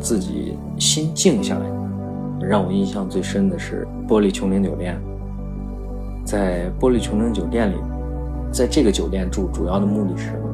[0.00, 1.66] 自己心静下来。
[2.42, 4.98] 让我印象最深的是玻璃穹顶酒店，
[6.24, 7.76] 在玻璃穹顶酒店里，
[8.50, 10.48] 在这个酒店住主要的目的是什么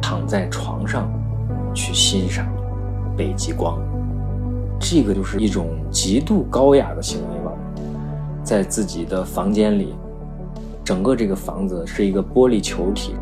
[0.00, 1.08] 躺在床上
[1.74, 2.46] 去欣赏
[3.16, 3.78] 北极光，
[4.80, 7.52] 这个就是一种极度高雅的行为吧。
[8.42, 9.94] 在自己的房间里，
[10.82, 13.14] 整个这个房子是一个玻璃球体，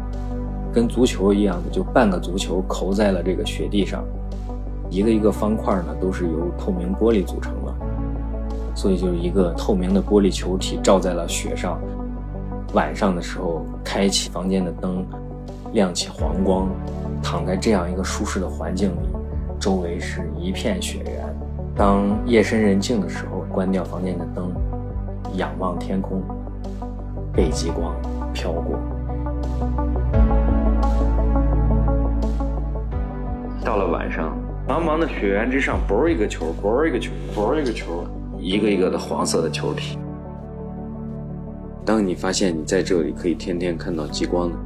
[0.72, 4.05] 跟足球一样的，就半个足球扣在了这个雪地上，
[4.95, 7.75] 一个一个方块呢都是由透明玻璃组成的，
[8.77, 11.80] 所以就是一个透明的玻璃球体照在了雪上。
[12.75, 15.05] 晚上的时候，开启房间的灯，
[15.73, 16.69] 亮起黄光，
[17.20, 19.09] 躺在这样一个舒适的环境里，
[19.59, 21.27] 周围是一片雪原。
[21.75, 24.53] 当夜深人静的时候，关掉房间的灯。
[25.34, 26.23] 仰望天空，
[27.33, 27.92] 北极光
[28.33, 28.79] 飘过。
[33.65, 34.36] 到了晚上，
[34.75, 38.05] 茫茫的雪原之上，啵一个球，啵一个球，啵一个球，
[38.41, 39.97] 一个一个的黄色的球体。
[41.86, 44.58] 当你发现你在这里可以天天看到极光的，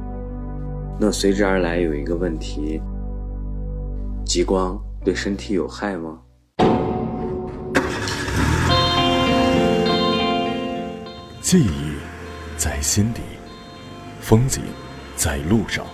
[0.99, 2.81] 那随之而来有一个问题：
[4.25, 6.17] 极光对身体有害吗？
[11.39, 11.93] 记忆
[12.57, 13.21] 在心底，
[14.19, 14.63] 风景
[15.15, 15.85] 在路上。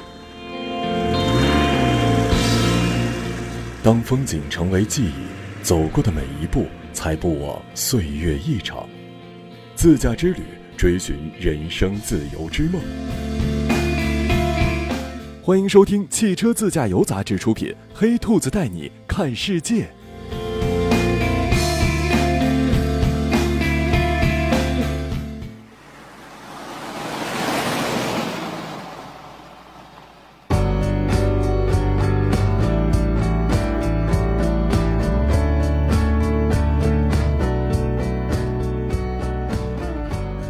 [3.85, 5.11] 当风景成为记忆，
[5.61, 8.89] 走过的每一步才不枉岁月一场。
[9.75, 10.41] 自驾之旅，
[10.75, 12.81] 追寻人生自由之梦。
[15.39, 19.83] 欢迎收听《汽车自驾游》杂志出品，《黑兔子带你看世界》。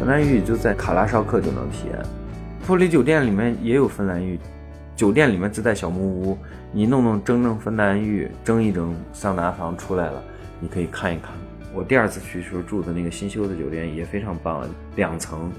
[0.06, 2.00] 芬兰浴就在卡拉绍克就能体验，
[2.64, 4.38] 玻璃酒店里面也有芬兰浴，
[4.94, 6.38] 酒店里面自带小木屋，
[6.70, 10.22] 你弄弄蒸蒸芬兰浴，蒸一蒸，桑拿房出来了，
[10.60, 11.32] 你可以看一看。
[11.74, 14.64] 我第二次去时候住的那个新修的酒店也非常棒，
[14.94, 15.50] 两层，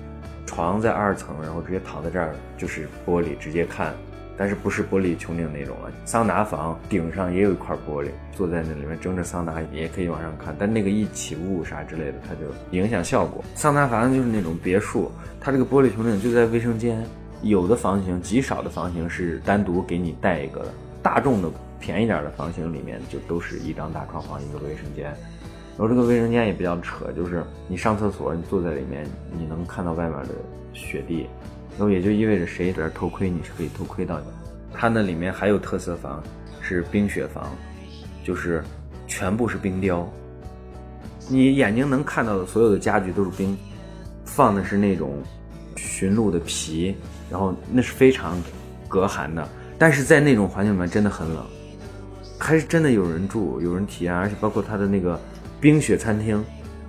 [0.46, 3.94] 床在二层，然后直接躺在这儿就是玻璃直接看。
[4.38, 13.44] 但是不是玻璃穹顶那种了，桑拿房顶上也有一块玻璃，坐在那里面蒸着桑拿也可以往上看，但那个一起雾啥之类的，它就影响效果。
[13.56, 15.12] 桑拿房就是那种别墅，
[15.42, 17.04] 它这个玻璃穹顶就在卫生间，
[17.42, 21.50] 有的房型极少的房型是单独给你带一个的，大众的
[21.80, 29.04] 便宜点的房型里面就都是一张大床房一个卫生间，然后这个卫生间也比较扯，就是你上厕所你坐在里面
[29.36, 30.30] 你能看到外面的
[30.74, 31.28] 雪地。
[31.78, 34.26] 那也就意味着谁在这偷窥，你是可以偷窥到的。
[34.74, 36.24] 它那里面还有特色房，
[36.62, 37.56] 是冰雪房，
[38.24, 38.64] 就是
[39.08, 40.08] 全部是冰雕。
[41.30, 43.58] 你眼睛能看到的所有的家具都是冰，
[44.26, 45.22] 放的是那种
[45.76, 46.96] 驯鹿的皮，
[47.30, 48.42] 然后那是非常
[48.88, 49.48] 隔寒的。
[49.78, 51.46] 但是在那种环境里面真的很冷，
[52.40, 55.20] 还是真的有人住，有人体验，而且包括它的那个
[55.62, 56.44] 冰雪餐厅，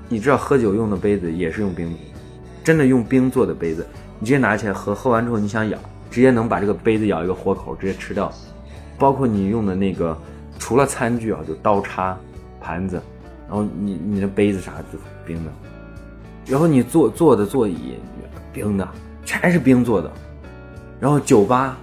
[0.08, 1.94] 你知道喝酒用的杯子也是用冰，
[2.64, 3.86] 真的用冰做的杯子。
[4.18, 5.78] 你直接拿起来喝，喝完之后你想咬，
[6.10, 8.32] 直接能把这个杯子咬一个活口，直接吃掉。
[8.98, 10.16] 包括你用的那个，
[10.58, 12.18] 除了餐具啊，就刀叉、
[12.60, 13.00] 盘子，
[13.46, 15.52] 然后你你的杯子啥就冰的。
[16.46, 17.94] 然后你坐坐的座椅，
[18.52, 18.88] 冰的，
[19.24, 20.10] 全是冰做的。
[20.98, 21.76] 然后酒吧，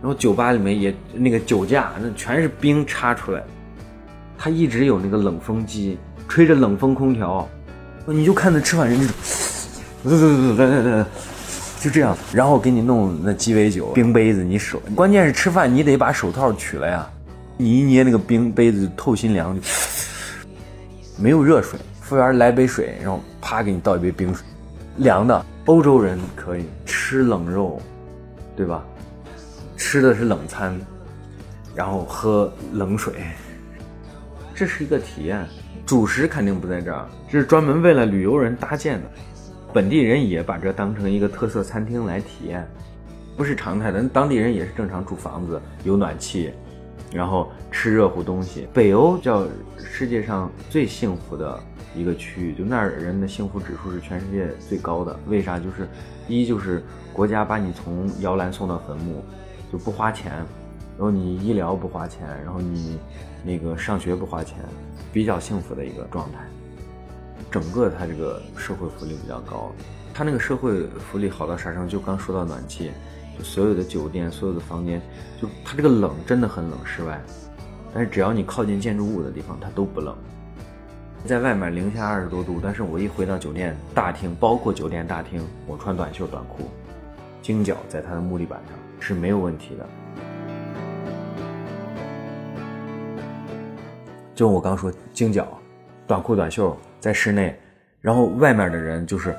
[0.00, 3.42] 然后酒吧里面也那个酒架，那全是冰插出来。
[4.38, 7.48] 它一直有那个冷风机，吹着冷风空调，
[8.06, 8.98] 你就看那吃饭人，
[10.04, 11.04] 对对对对对对。
[11.82, 17.10] 就这样，然后给你弄那鸡尾酒冰杯子，你手关键是吃饭你得把手套取了呀，
[17.56, 19.60] 你一捏那个冰杯子透心凉，就
[21.18, 24.46] 没有热水，服务员来杯水，然后啪给你倒一杯冰水，
[24.98, 25.44] 凉的。
[25.66, 27.82] 欧洲人可以吃冷肉，
[28.56, 28.84] 对吧？
[29.76, 30.80] 吃的是冷餐，
[31.74, 33.12] 然后喝冷水，
[34.54, 35.44] 这是一个体验。
[35.84, 39.10] 主食肯定不在这儿，这是专门为了旅游人搭建的。
[39.72, 42.68] 本地人也把这当成一个特色餐厅来体验，
[43.36, 44.02] 不是常态的。
[44.08, 46.52] 当地人也是正常住房子，有暖气，
[47.10, 48.68] 然后吃热乎东西。
[48.74, 49.46] 北欧叫
[49.78, 51.58] 世界上最幸福的
[51.94, 55.18] 一个区域，就那儿人的幸福指数是全世界最高的。
[55.26, 55.58] 为啥？
[55.58, 55.88] 就是
[56.28, 59.24] 一就是国家把你从摇篮送到坟墓，
[59.72, 62.98] 就不花钱，然后你医疗不花钱，然后你
[63.42, 64.58] 那个上学不花钱，
[65.14, 66.40] 比较幸福的一个状态。
[67.52, 69.70] 整个它这个社会福利比较高，
[70.14, 71.92] 它那个社会福利好到啥程度？
[71.92, 72.90] 就刚说到暖气，
[73.36, 75.02] 就所有的酒店、所有的房间，
[75.38, 77.20] 就它这个冷真的很冷，室外，
[77.92, 80.16] 但是只要你靠近建筑物的地方，它都不冷。
[81.26, 86.70] 在外面零下二十多度，但是我一回到酒店大厅，包括酒店大厅，我穿短袖短裤，
[87.42, 89.86] 惊脚在它的木地板上是没有问题的。
[94.34, 95.46] 就我刚说惊脚，
[96.06, 97.58] 短裤短袖在室内，
[98.00, 99.30] 然后外面的人就是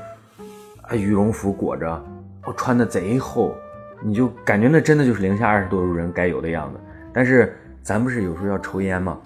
[0.82, 2.04] 啊羽绒服裹着，
[2.46, 3.56] 我穿的贼厚，
[4.02, 6.80] 你就感觉那真的就是零下二十多度人该有的样子。
[7.14, 9.20] 但是咱不是有时候要抽烟吗？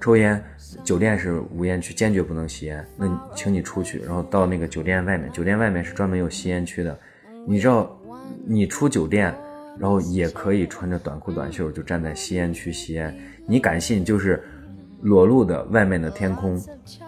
[0.00, 0.42] 抽烟，
[0.84, 2.84] 酒店是无烟区，坚决不能吸烟。
[2.96, 6.96] 那请你出去，然后到那个酒店外面，酒店外面是专门有吸烟区的。
[7.46, 7.90] 你知道，
[8.46, 9.34] 你出酒店，
[9.78, 13.12] 然后也可以穿着短裤短袖就站在吸烟区吸烟。
[13.46, 14.04] 你敢信？
[14.04, 14.42] 就是
[15.02, 16.60] 裸露的外面的天空，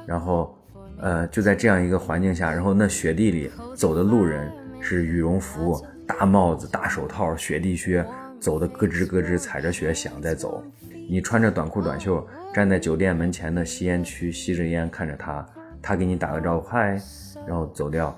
[0.06, 0.56] 然后，
[0.98, 4.50] 呃，就在这样一个环境下，然后那雪地里走的路人
[4.80, 8.04] 是羽绒服、大帽子、大手套、雪地靴，
[8.38, 10.62] 走的咯吱咯吱踩着雪响在走。
[11.08, 12.26] 你穿着短裤短袖。
[12.52, 15.46] 站在酒店门前的吸烟区，吸着烟，看着他，
[15.80, 17.00] 他给你打个招呼，嗨，
[17.46, 18.12] 然后走掉。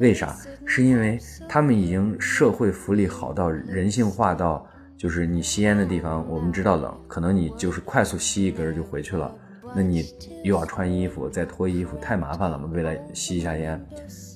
[0.00, 0.34] 为啥？
[0.64, 1.16] 是因为
[1.48, 4.66] 他们已经社会福利好到人性化到，
[4.98, 9.32] 就是你吸烟的地方，我们知道冷，可能你就是快速吸一根就回去了。
[9.74, 10.04] 那你
[10.42, 12.68] 又要穿衣服，再脱衣服，太麻烦了嘛。
[12.74, 13.80] 为了吸一下烟，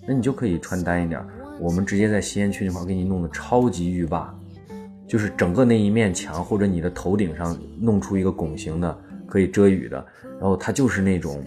[0.07, 1.21] 那你就可以穿单一点。
[1.59, 4.33] 我们直接在吸烟区那块给你弄的超级浴霸，
[5.09, 8.99] 就是整个那一面墙或者你的头顶上弄出一个拱形的。
[9.27, 10.05] 可以遮雨的，
[10.39, 11.43] 然后它就是那种，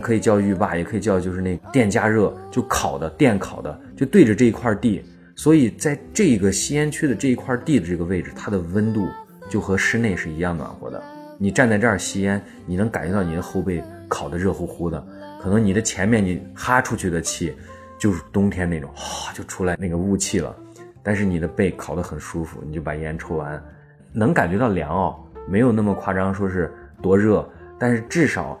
[0.00, 5.00] 可以叫浴霸，也可以叫就是那电加热，就烤的电烤的，就对着这一块地，
[5.42, 9.08] 所以在这个吸烟区的这一块地的这个位置，它的温度
[9.48, 11.02] 就和室内是一样暖和的。
[11.38, 15.02] 你站在这儿吸烟，你能感觉到你的后背烤得热乎乎的，
[15.42, 17.56] 可能你的前面你哈出去的气，
[17.98, 20.54] 就是冬天那种，哗就出来那个雾气了，
[21.02, 23.64] 但是你的背烤得很舒服，你就把烟抽完，
[24.12, 25.16] 能感觉到凉哦，
[25.48, 26.70] 没有那么夸张，说是。
[27.00, 28.60] 多热，但是至少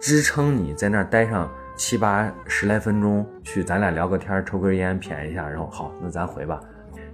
[0.00, 6.60] 支撑你在那儿待上七八十来分钟，去咱俩聊个天，抽根烟，谝一下，然后好，那咱回吧。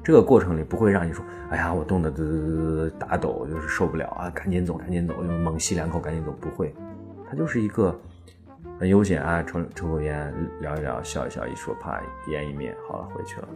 [0.02, 6.32] 这个过程里不会让你说，哎呀，我冻得嘚嘚嘚嘚打抖，就是受不了啊，赶紧走，赶紧走，就猛吸两口，赶紧走。
[6.40, 6.74] 不会，
[7.28, 7.98] 它就是一个
[8.78, 12.00] 很悠闲啊，抽抽口烟，聊一聊，笑一笑，一说啪，
[12.30, 13.48] 烟一灭，好了，回去了，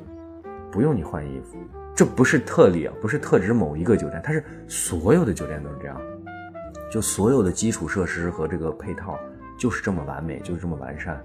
[0.70, 1.56] 不用你换衣服。
[1.94, 6.00] 这不是特例啊，不是特指某一个酒店，它是所有的酒店都是这样。
[6.90, 9.18] 就所有的基础设施和这个配套
[9.58, 11.24] 就是这么完美，就是这么完善，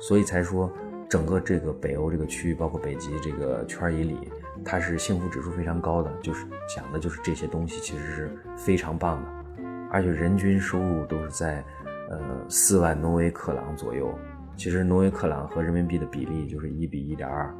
[0.00, 0.72] 所以才说
[1.08, 4.30] 整个这个北欧这个区域，包括北极这个圈以里，
[4.64, 9.28] 它是幸福指数非常高的，就是讲的就是这些东西其实是非常棒的，
[9.90, 11.64] 而且人均收入都是在
[12.10, 12.18] 呃
[12.48, 14.12] 四万挪威克朗左右，
[14.56, 17.54] 其实挪威克朗和人民币的比例就是一比一点二，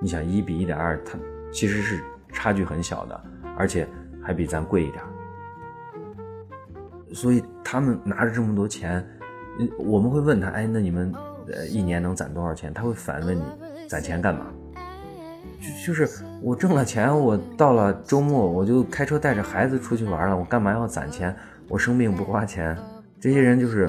[0.00, 1.18] 你想一比一点二，它
[1.52, 3.24] 其实是差距很小的，
[3.56, 3.86] 而且
[4.22, 5.02] 还比咱贵一点。
[7.12, 9.04] 所以他们拿着这么多钱，
[9.78, 11.12] 我们会问他，哎，那你们
[11.52, 12.72] 呃一年能攒多少钱？
[12.72, 13.42] 他会反问你，
[13.88, 14.46] 攒钱干嘛？
[15.60, 16.08] 就就是
[16.40, 21.34] 我挣了钱，我到了周末我就开车带着孩子出去玩了，我干嘛要攒钱？
[21.68, 22.76] 我生病不花钱。
[23.20, 23.88] 这些人就是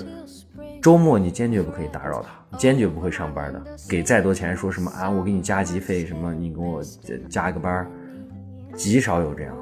[0.82, 3.62] 周末你坚决不可以打扰他，坚决不会上班的。
[3.90, 5.10] 给再多钱，说什么啊？
[5.10, 6.84] 我给你加急费，什么你给我
[7.30, 7.90] 加个班，
[8.76, 9.56] 极少有这样。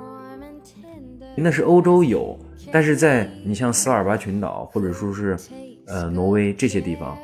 [1.37, 2.37] 那是欧洲有。
[2.69, 5.37] 但是在你像斯瓦尔巴群岛或者说是，
[5.87, 7.17] 呃，挪威这些地方，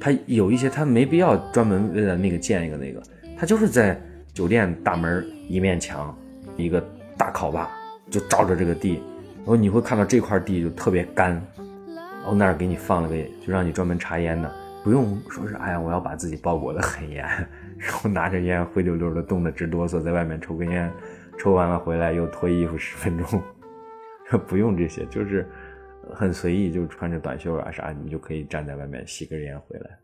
[0.00, 3.02] 它有一些它没必要专门为了那个建一个那个，
[3.36, 4.00] 它就是在
[4.32, 6.16] 酒店大门一面墙，
[6.56, 6.84] 一个
[7.16, 7.70] 大烤吧
[8.10, 9.02] 就照着这个地，
[9.38, 11.30] 然后你会看到这块地就特别干，
[11.96, 14.52] 然后那儿给你放了个就让你专门插烟的，
[14.84, 17.24] 不用说是哎呀我要把自己包裹得很严，
[17.76, 20.88] 然后拿着烟灰溜溜的冻得直哆嗦，在外面抽根烟，
[21.36, 23.42] 抽完了回来又脱衣服十分钟。
[24.36, 25.48] 不用这些，就是
[26.12, 29.98] 很随意，就穿着短袖啊啥，你就可以站在外面吸根烟回来。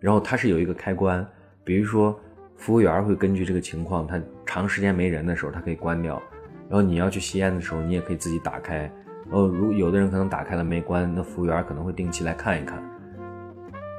[0.00, 1.24] 然后它是有一个开关，
[1.62, 2.18] 比如说
[2.56, 6.20] 服务员会根据这个情况，他长时间没人的时候，他可以关掉。
[6.68, 8.90] 然后你要去吸烟的时候，你也可以自己打开。
[9.26, 12.82] 然后如有的人可能打开了没关，那服务员可能会定期来看一看。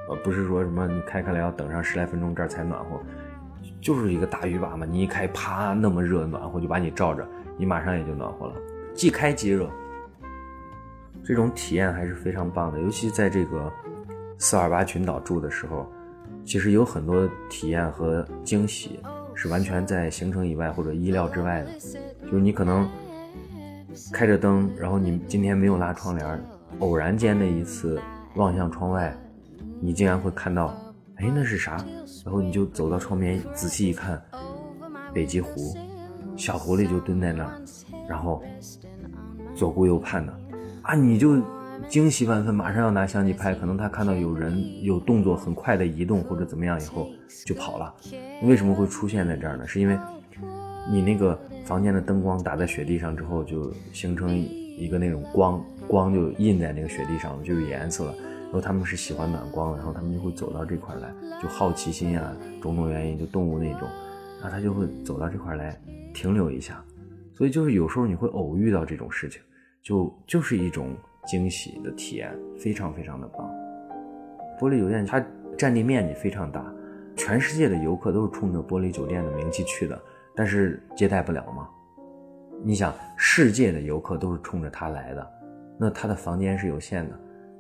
[0.10, 3.00] 呃，不是说什么你开开了要等上十来分钟这儿才暖和，
[3.80, 7.28] 就是一个大浴霸嘛，你一开啪那么热暖和就把你照着，
[7.58, 8.56] 你马上也就暖和了。
[9.00, 9.66] 即开即热，
[11.24, 12.82] 这种体验还是非常棒的。
[12.82, 13.72] 尤其在这个
[14.38, 15.90] 斯尔巴群岛住的时候，
[16.44, 19.00] 其实有很多体验和惊喜
[19.34, 21.72] 是完全在行程以外或者意料之外的。
[22.26, 22.86] 就是你可能
[24.12, 26.44] 开着灯，然后你今天没有拉窗帘，
[26.80, 28.02] 偶然间的一次
[28.36, 29.18] 望向窗外，
[29.80, 30.78] 你竟然会看到，
[31.16, 31.78] 哎，那是啥？
[32.26, 34.22] 然后你就走到窗边仔细一看，
[35.14, 35.74] 北极狐，
[36.36, 37.62] 小狐狸就蹲在那儿。
[38.10, 38.44] 然后
[39.60, 40.34] 左顾右盼的，
[40.84, 41.38] 啊，你就
[41.90, 47.10] 惊喜万分，马上要拿相机拍，可能他看到有人有动作很快的移动或者怎么样以后
[47.46, 47.94] 就跑了。
[48.44, 49.68] 为什么会出现在这儿呢？
[49.68, 50.00] 是因为
[50.90, 58.16] 你那个房间的灯光打在雪地上之后，就形成一个那种光，光就印在那个雪地上，就有颜色了。
[58.44, 63.90] 然后他们是喜欢暖光，然后他们就会走到这块来，就好奇心啊，种种原因，就动物那种，
[64.42, 65.78] 然后他就会走到这块来
[66.14, 66.82] 停留一下。
[67.36, 69.42] 所以就是有时候你会偶遇到这种事情，
[69.82, 70.96] 就就是一种
[71.26, 73.50] 惊喜的体验，非常非常的棒。
[74.60, 75.26] 玻璃酒店它
[75.58, 76.66] 占地面积非常大，
[77.16, 80.02] 全世界的游客都是冲着玻璃酒店的名气去的，
[80.36, 81.70] 但是接待不了嘛。
[82.62, 85.32] 你想，世界的游客都是冲着它来的，
[85.78, 87.12] 那它的房间是有限的。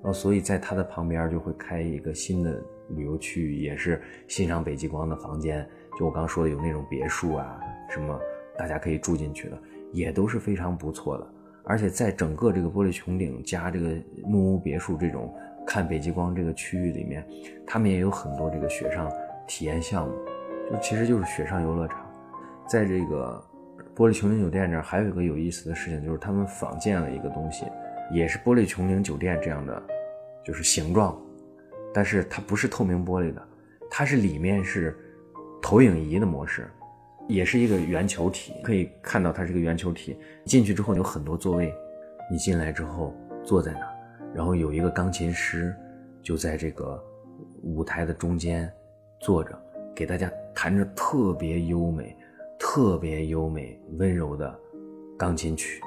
[0.01, 5.65] 然后，所以在它的旁边就会开一个新的旅游区域，也是欣赏北极光的房间。
[5.97, 7.59] 就我刚说的，有那种别墅啊，
[7.89, 8.19] 什么
[8.57, 9.57] 大家可以住进去的，
[9.93, 11.33] 也都是非常不错的。
[11.69, 13.91] 而且在整个这个玻璃穹顶加这个
[14.25, 15.31] 木屋别墅这种
[15.67, 17.23] 看北极光这个区域里面，
[17.67, 19.07] 他们也有很多这个雪上
[19.47, 20.15] 体验项目，
[20.71, 22.03] 就其实就是雪上游乐场。
[22.67, 23.39] 在这个
[23.95, 27.65] 玻璃穹顶酒店这儿，还有一个有意思的事情，就是他们仿建了一个东西。
[28.11, 29.83] 也是玻璃穹顶酒店这样的，
[30.43, 31.15] 就是形状，
[31.93, 33.47] 但是它不是透明玻璃的，
[33.91, 34.97] 它是里面是
[35.61, 36.67] 投影仪的模式，
[37.29, 40.17] 也是一个圆球体，可以看到它是个圆球体。
[40.45, 41.71] 进去之后有很多座位，
[42.29, 43.87] 你进来之后坐在那，
[44.33, 45.73] 然后有一个钢琴师
[46.23, 47.01] 就在这个
[47.61, 48.69] 舞台的中间
[49.19, 49.55] 坐着，
[49.95, 52.17] 给大家弹着特别优美、
[52.59, 54.59] 特别优美、温柔的
[55.15, 55.79] 钢琴曲，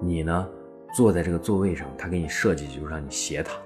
[0.00, 0.48] 你呢？
[0.94, 3.56] 坐在这个座位上，他给你设计就是让你斜躺，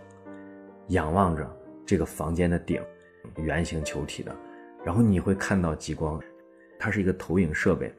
[0.90, 1.44] 仰望着
[1.84, 2.80] 这个房间的顶，
[3.38, 4.32] 圆形球体的，
[4.84, 6.22] 然后你会看到极光，
[6.78, 7.92] 它是一个投影设备，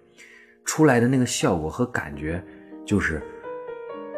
[0.65, 2.43] 出来的那个效果和感觉，
[2.85, 3.21] 就是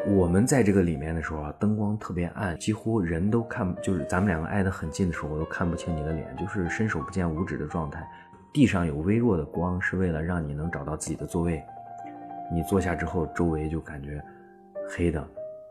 [0.07, 8.07] 我们在这个里面的时候啊，灯光特别暗，几乎人都看，就是咱们两个挨得很近的时候，我都看不清你的脸，就是伸手不见五指的状态。
[8.51, 11.61] 地上有微弱的光，是为了让你能找到自己的座位。
[12.51, 14.19] 你坐下之后，周围就感觉。
[14.89, 15.23] 黑的，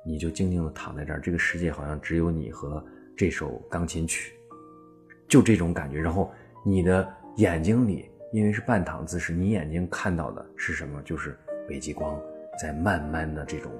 [0.06, 2.84] 你就静静的躺在这儿，这个世界好像只有你和
[3.16, 4.32] 这首钢琴曲，
[5.26, 6.00] 就这种感觉。
[6.00, 6.32] 然后
[6.64, 11.00] 你的眼睛里，因为是半躺姿势，你眼睛看到的是什么？
[11.02, 12.20] 就是北极光
[12.60, 13.72] 在慢慢的这种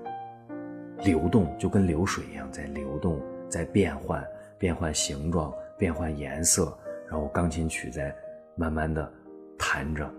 [1.05, 4.25] 流动，就跟流水一样在流动，在变换，
[4.59, 6.77] 变换形状，变换颜色。
[7.09, 8.15] 然后钢琴曲在
[8.55, 9.11] 慢慢的
[9.59, 10.11] 弹着，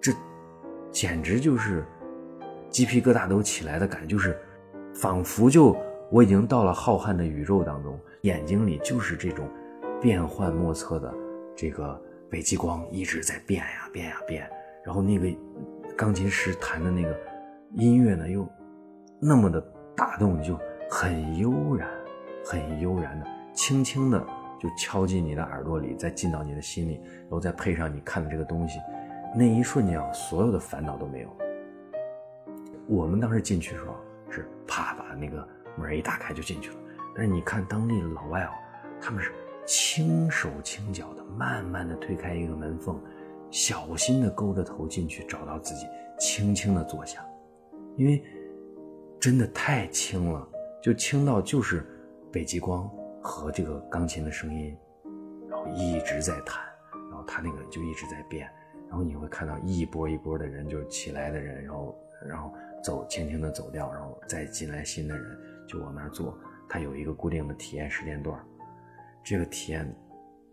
[0.00, 0.12] 这
[0.90, 1.84] 简直就是。
[2.68, 4.36] 鸡皮疙瘩都起来的感觉，就是
[4.92, 5.74] 仿佛就
[6.10, 9.48] 我已经到了浩瀚的宇宙当中，眼睛里就是这种
[9.98, 11.14] 变幻莫测的
[11.54, 11.98] 这个
[12.30, 14.48] 北极光一直在变呀变呀变，
[14.84, 15.28] 然后那个
[15.96, 17.16] 钢琴师弹的那个
[17.74, 18.46] 音乐呢，又
[19.20, 19.60] 那么的
[19.96, 20.58] 打动你，就
[20.90, 21.88] 很悠然，
[22.44, 24.18] 很悠然的，轻轻的
[24.58, 28.80] 就敲进你的耳朵里，再进到你的心里，然后再配上你看的这个东西，
[29.34, 31.36] 那一瞬间啊，所有的烦恼都没有。
[32.88, 33.96] 我们当时进去的时候
[34.30, 36.76] 是啪把那个门一打开就进去了，
[37.14, 38.50] 但是你看当地的老外哦，
[39.00, 39.32] 他们是
[39.66, 42.98] 轻手轻脚的，慢慢的推开一个门缝，
[43.50, 45.86] 小心的勾着头进去，找到自己，
[46.18, 47.22] 轻轻的坐下，
[47.96, 48.22] 因为
[49.20, 50.48] 真的太轻了，
[50.80, 51.84] 就轻到就是
[52.32, 52.88] 北极光
[53.20, 54.76] 和这个钢琴的声音，
[55.50, 56.64] 然后一直在弹，
[57.10, 58.48] 然后他那个就一直在变，
[58.88, 62.52] 然后你会看到一波一波的人，就起来的人，然后然后。
[62.84, 66.38] 走，轻轻的走掉，然后再进来新的人，就往那儿坐。
[66.68, 68.40] 他有一个固定的体验时间段，
[69.28, 69.84] 这个体验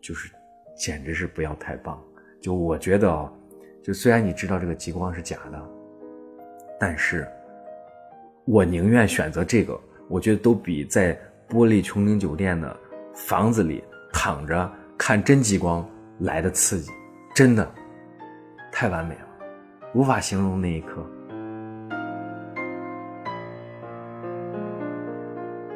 [0.02, 0.34] 就是，
[0.76, 2.04] 简直是不要太棒。
[2.42, 3.32] 就我觉得啊，
[3.84, 5.70] 就虽然你知道这个极光是假的，
[6.80, 7.28] 但是
[8.46, 11.16] 我宁愿选择这个，我觉得都比在
[11.48, 12.76] 玻璃穹顶酒店的
[13.14, 15.88] 房子里躺着看真极光
[16.18, 16.92] 来的刺激，
[17.36, 17.72] 真的
[18.72, 19.28] 太完美了，
[19.94, 21.08] 无法形容那一刻。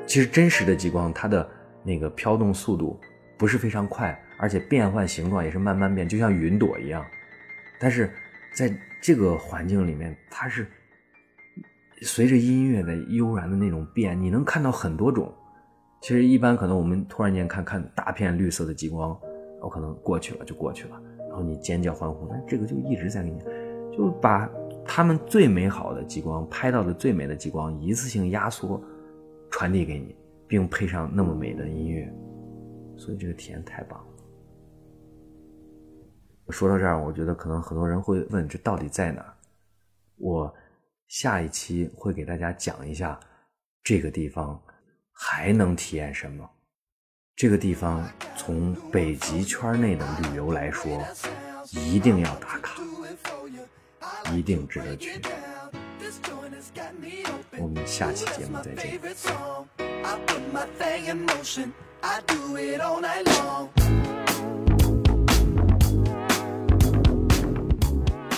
[0.08, 1.48] 其实真实的极光，它的
[1.88, 3.00] 那个飘动速度
[3.38, 7.06] 不是非常快，而且变换形状也是慢慢变，就像云朵一样。
[7.80, 8.12] 但是
[8.54, 8.70] 在
[9.02, 10.68] 这个环境里面，它是
[12.02, 15.34] 随着音乐的悠然的那种变，你能看到很多种。
[16.02, 19.18] 其实一般可能我们突然间看看大片绿色的极光，
[19.62, 23.40] 我可能过去了就过去了，然后你尖叫欢呼，但这个就一直在给你，
[23.96, 24.50] 就把
[24.86, 28.84] 他们最美好的极光拍到的最美的极光一次性压缩。
[29.50, 30.14] 传递给你，
[30.48, 32.12] 并配上那么美的音乐，
[32.98, 34.06] 所以这个体验太棒了。
[36.50, 39.34] 说到这儿，我觉得可能很多人会问：这到底在哪儿？
[40.16, 40.56] 我
[41.08, 43.20] 下一期会给大家讲一下
[43.84, 44.62] 这个地方
[45.12, 46.50] 还能体验什么。
[47.36, 48.04] 这个地方
[48.36, 51.04] 从北极圈内的旅游来说，
[51.72, 52.82] 一定要打卡，
[54.34, 55.22] 一定值得去。
[57.60, 59.00] 我们下期节目再见。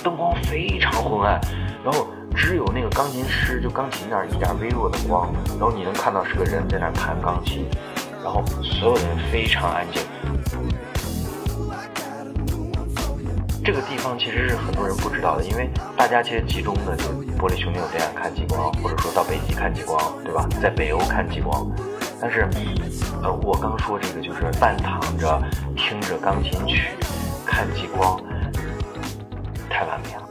[0.03, 1.39] 灯光非常昏暗，
[1.83, 7.65] 然后只有那个钢琴师就钢琴那儿一点微弱的光，然后你能看到是个人在那儿弹钢琴，
[8.23, 10.01] 然后所有人非常安静。
[13.71, 17.03] 这个地方其实是很多人不知道的，因为大家其实集中的就
[17.37, 20.49] 玻璃穹顶酒店看极光，或者说到北极看极光，对吧？
[20.59, 21.71] 在北欧看极光，
[22.19, 22.49] 但是，
[23.21, 25.39] 呃，我刚说这个就是半躺着
[25.77, 26.89] 听着钢琴曲
[27.45, 28.19] 看极光，
[29.69, 30.27] 太完美了。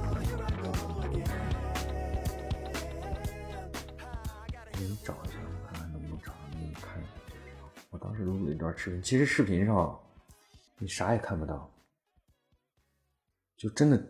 [4.73, 5.38] 你找一下，
[5.71, 7.62] 看看能不能找到给你看一下。
[7.90, 9.97] 我当时录了一段视频，其实视频上
[10.78, 11.71] 你啥也看不到。
[13.59, 14.00] 就真的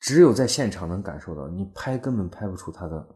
[0.00, 3.06] 只有在现场能感受到，你拍根本拍不出它的